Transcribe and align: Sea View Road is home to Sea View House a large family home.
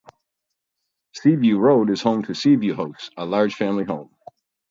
Sea 1.13 1.35
View 1.35 1.59
Road 1.59 1.91
is 1.91 2.01
home 2.01 2.23
to 2.23 2.33
Sea 2.33 2.55
View 2.55 2.75
House 2.75 3.11
a 3.17 3.23
large 3.23 3.53
family 3.53 3.83
home. 3.83 4.09